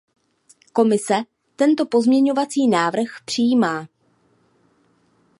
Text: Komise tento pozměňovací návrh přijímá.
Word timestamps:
Komise 0.73 1.19
tento 1.57 1.85
pozměňovací 1.85 2.67
návrh 2.67 3.09
přijímá. 3.25 3.87